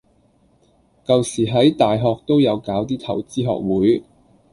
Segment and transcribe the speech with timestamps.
[1.05, 4.03] 舊時喺大學都有搞啲投資學會